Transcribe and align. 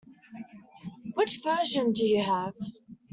Which 1.13 1.41
version 1.43 1.91
do 1.91 2.03
you 2.03 2.23
have? 2.25 2.55